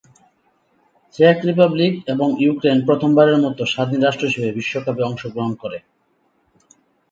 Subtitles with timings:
[1.15, 5.77] Check Republic এবং Ukraine প্রথমবারের মত স্বাধীন রাষ্ট্র হিসেবে বিশ্বকাপে অংশগ্রহণ করে।